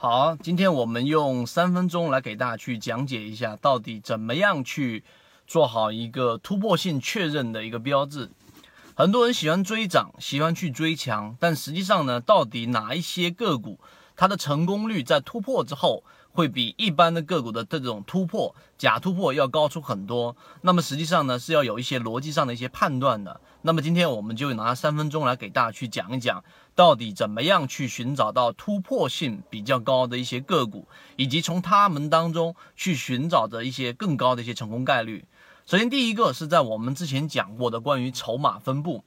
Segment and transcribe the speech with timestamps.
[0.00, 5.02] 好，今天我们用三分钟来给大家去讲解一下，到底怎么样去
[5.44, 8.30] 做好一个突破性确认的一个标志。
[8.94, 13.80] 很多人喜欢追涨，喜欢去追强，但实际上呢，到底哪一些个股
[14.14, 16.04] 它的成功率在突破之后？
[16.38, 20.36] 会比一般的个股的这种突破假突破要高出很多。
[20.60, 23.40] 那么实际上呢，是要有一些逻辑上的一些判断的。
[23.62, 26.44] 那么今天我们就拿三分钟来给大家去讲一讲，
[26.76, 35.24] 到底怎么样去寻找到突破性比较高的一些个股，以及从他们当中去寻找着一些更高的一些成功概率。
[35.66, 39.02] 首先，第一个是在我们之前讲过的关于筹码分布。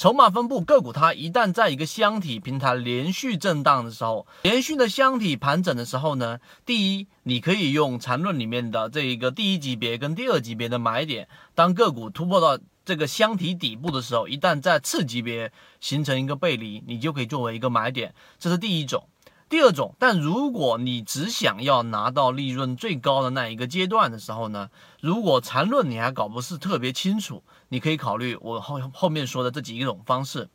[0.00, 19.06] 筹码分布个股，它一旦在一个箱体平台连续震荡的时候，连续的箱体盘整的时候呢，第一，你可以用缠论里面的这一个第一级别跟第二级别的买点，当个股突破到这个箱体底部的时候，一旦在次级别形成一个背离，你就可以作为一个买点，这是第一种。
[19.50, 24.70] 第二种，但如果你只想要拿到利润最高的那一个阶段的时候呢，
[25.00, 30.48] 如果缠论你还搞不是特别清楚，你可以考虑我后后面说的这几种方式。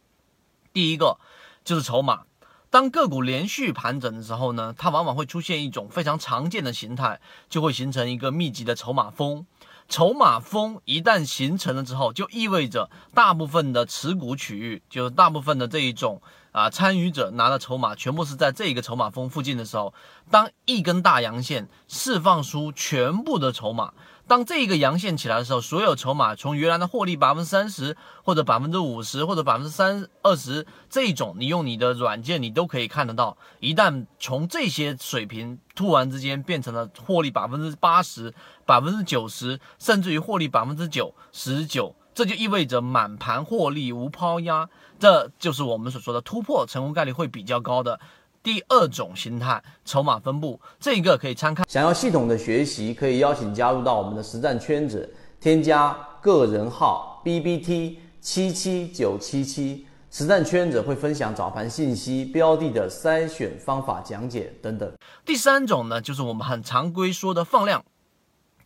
[0.71, 1.19] 第一个
[1.65, 2.21] 就是筹码，
[2.69, 9.45] 当个股连续盘整的时候呢，它往往会出现一种非常常见的形态，就会形成一个密集的筹码峰。
[9.89, 16.21] 筹码峰一旦形成了之后，就意味着大部分的持股区域，就是大部分的这一种。
[16.55, 19.93] 啊，参与者拿的筹码全部是在这个筹码峰附近的时候，
[20.31, 23.91] 当一根大阳线释放出全部的筹码，
[24.25, 33.35] 当这个阳线起来的时候，所有筹码从原来的获利百分之三十或者百分之五十或者百分之三二十这种，你用你的软件你都可以看得到。
[33.59, 38.33] 一旦从这些水平突然之间变成了获利百分之八十、
[38.65, 41.93] 百分之九十，甚至于获利百分之九十九。
[42.15, 47.99] 这就意味着满盘获利无抛压，这就是我们所说的突破成功概率会比较高的
[48.41, 50.57] 第二种形态筹码分布。
[50.79, 51.65] 这一个可以参考。
[51.67, 64.89] 想要系统的学习，可以邀请加入到我们的实战圈子，添加个人号 B B T 七七九七七，实战圈子会分享早盘信息、标的的筛选方法讲解等等。
[65.25, 67.83] 第三种呢，就是我们很常规说的放量。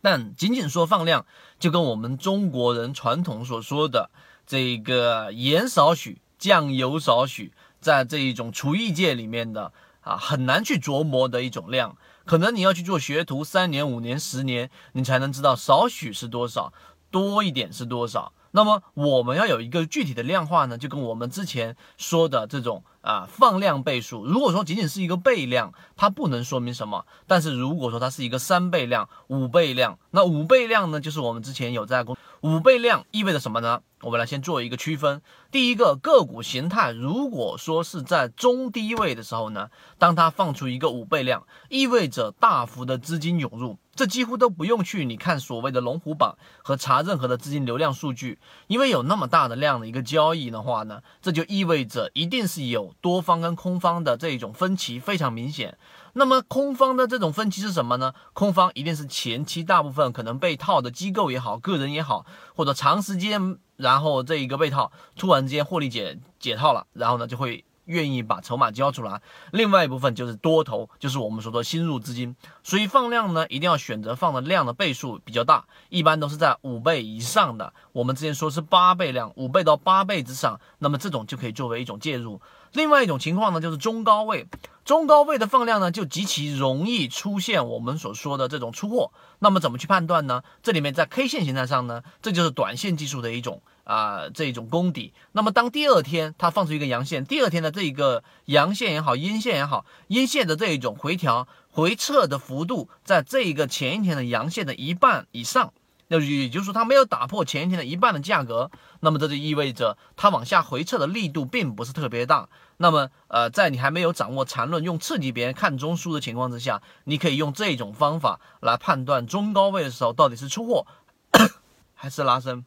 [0.02, 1.26] 但仅仅说放量，
[1.58, 4.10] 就跟我们中国人传统所说的
[4.46, 11.96] 这个盐少许，酱油少许，在这一种厨艺界里面的啊，很难去琢磨的一种量。
[12.24, 16.72] 可能你要去做学徒三年、五年、十年，你才能知道少许是多少，
[17.10, 18.32] 多一点是多少。
[18.52, 33.82] 那么我们要有一个具体的量化呢，就跟我们之前说的这种啊放量倍数，如果说仅仅是一个倍量，它不能说明什么；但是如果说它是一个三倍量、五倍量，那五倍量呢，就是我们之前有在公五倍量意味着什么呢？
[34.02, 35.20] 我们来先做一个区分。
[35.50, 39.68] 第一个个股形态，如果说是在中低位的时候呢，
[39.98, 43.78] 当它放出一个五倍量，意味着大幅的资金涌入。
[43.94, 55.76] 这几乎都不用去你看所谓的龙虎榜和查任何的资金流量数据，因为有那么大的量的一个交易的话呢，这就意味着一定是有多方跟空方的这种分歧非常明显。
[56.14, 58.14] 那么空方的这种分歧是什么呢？
[58.32, 62.24] 空方一定是前期大部分可能被套的机构也好，个人也好，
[62.54, 67.64] 或者长时间然后这一个被套，突然之间获利解解套了，然后呢就会。
[67.90, 69.20] 愿意把筹码交出来，
[69.50, 72.36] 另外一部分就是多头，就是我们所说的新入资金。
[72.62, 77.72] 所以放量呢，一定要选择放的量的倍数比较大，一般都是在五倍以上的。
[77.92, 82.40] 我们之前说是八倍量，五倍到八倍之上，那么这种就可以作为一种介入。
[82.72, 84.46] 另外一种情况呢，就是中高位，
[84.84, 89.10] 中高位的放量呢，就极其容易出现我们所说的这种出货。
[89.40, 90.44] 那么怎么去判断呢？
[90.62, 93.60] 这里面在 K 线形态上呢，这就是短线技术的一种。
[93.90, 95.12] 啊，这种功底。
[95.32, 105.72] 那么，当第二天它放出一个阳线，第二天的这一个阳线也好，阴线也好，阴线的这一种回调回撤的幅度，在这一个前一天的阳线的一半以上，
[106.06, 112.48] 那也就是说它没有打破前一天的一半的价格，那么这就意味着它往下回撤的力度并不是特别大。
[112.76, 120.86] 那么，呃，在你还没有掌握缠论，用刺激别人看中枢的情况之下，你可以用这种方法来判断中高位的时候到底是出货
[121.94, 122.64] 还是拉升。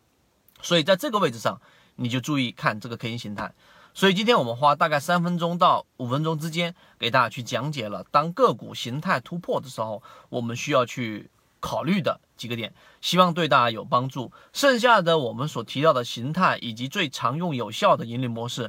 [0.63, 1.62] 所以在这个位置上，
[1.98, 3.54] 你就注意看这个 K 线形态。
[3.94, 11.30] 所以今天我们花大概三分钟到五分钟之间，给大家去讲解了当个股形态突破的时候，我们需要去
[11.60, 14.31] 考虑的几个点，希望对大家有帮助。
[14.51, 18.62] 剩下的我们所提到的形态以及最常用有效的盈利模式，